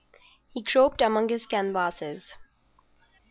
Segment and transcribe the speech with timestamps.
[0.49, 2.23] He groped among his canvases.